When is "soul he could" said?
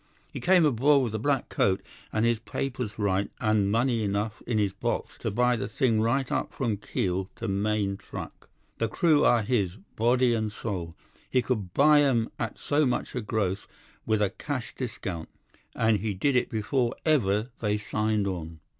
10.51-11.75